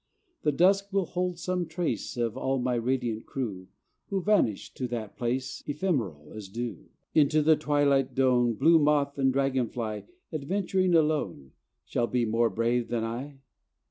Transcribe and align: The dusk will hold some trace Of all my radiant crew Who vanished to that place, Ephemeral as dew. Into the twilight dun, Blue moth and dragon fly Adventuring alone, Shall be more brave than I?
The 0.41 0.51
dusk 0.51 0.91
will 0.91 1.05
hold 1.05 1.37
some 1.37 1.67
trace 1.67 2.17
Of 2.17 2.35
all 2.35 2.57
my 2.57 2.73
radiant 2.73 3.27
crew 3.27 3.67
Who 4.07 4.23
vanished 4.23 4.75
to 4.77 4.87
that 4.87 5.15
place, 5.15 5.61
Ephemeral 5.67 6.31
as 6.33 6.49
dew. 6.49 6.89
Into 7.13 7.43
the 7.43 7.55
twilight 7.55 8.15
dun, 8.15 8.53
Blue 8.53 8.79
moth 8.79 9.19
and 9.19 9.31
dragon 9.31 9.67
fly 9.69 10.05
Adventuring 10.33 10.95
alone, 10.95 11.51
Shall 11.85 12.07
be 12.07 12.25
more 12.25 12.49
brave 12.49 12.87
than 12.87 13.03
I? 13.03 13.41